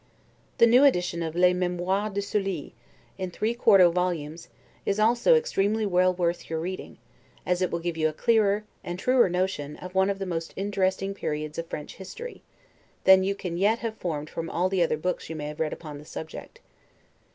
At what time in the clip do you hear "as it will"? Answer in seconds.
7.45-7.77